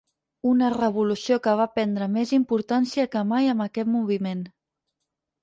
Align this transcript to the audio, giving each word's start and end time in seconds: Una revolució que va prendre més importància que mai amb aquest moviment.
Una 0.51 0.69
revolució 0.75 1.37
que 1.47 1.53
va 1.59 1.67
prendre 1.75 2.07
més 2.15 2.33
importància 2.39 3.07
que 3.17 3.23
mai 3.35 3.53
amb 3.53 3.67
aquest 3.67 3.93
moviment. 3.99 4.43